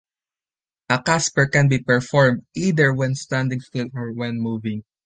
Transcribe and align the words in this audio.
A 0.89 0.99
casper 1.03 1.45
can 1.45 1.67
be 1.69 1.77
performed 1.77 2.47
either 2.55 2.91
when 2.91 3.13
standing 3.13 3.59
still 3.59 3.89
or 3.93 4.11
when 4.11 4.39
moving. 4.39 4.83